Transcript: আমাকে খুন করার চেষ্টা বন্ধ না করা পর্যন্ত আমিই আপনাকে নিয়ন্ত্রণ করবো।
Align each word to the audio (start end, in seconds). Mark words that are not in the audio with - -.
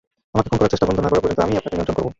আমাকে 0.33 0.47
খুন 0.51 0.57
করার 0.59 0.71
চেষ্টা 0.73 0.85
বন্ধ 0.87 0.97
না 1.03 1.09
করা 1.11 1.21
পর্যন্ত 1.23 1.41
আমিই 1.45 1.59
আপনাকে 1.59 1.75
নিয়ন্ত্রণ 1.75 1.97
করবো। 1.97 2.09